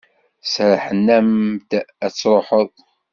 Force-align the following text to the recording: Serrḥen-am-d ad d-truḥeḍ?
Serrḥen-am-d 0.53 1.69
ad 2.05 2.11
d-truḥeḍ? 2.13 2.71